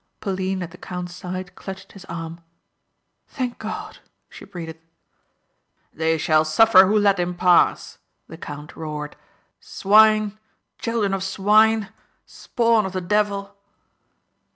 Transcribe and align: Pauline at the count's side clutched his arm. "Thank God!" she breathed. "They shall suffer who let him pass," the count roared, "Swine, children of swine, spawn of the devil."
Pauline 0.19 0.63
at 0.63 0.71
the 0.71 0.79
count's 0.79 1.13
side 1.13 1.53
clutched 1.53 1.91
his 1.91 2.05
arm. 2.05 2.39
"Thank 3.27 3.59
God!" 3.59 3.99
she 4.29 4.45
breathed. 4.45 4.79
"They 5.93 6.17
shall 6.17 6.43
suffer 6.43 6.87
who 6.87 6.97
let 6.97 7.19
him 7.19 7.35
pass," 7.35 7.99
the 8.27 8.35
count 8.35 8.75
roared, 8.75 9.15
"Swine, 9.59 10.39
children 10.79 11.13
of 11.13 11.21
swine, 11.21 11.89
spawn 12.25 12.87
of 12.87 12.93
the 12.93 13.01
devil." 13.01 13.55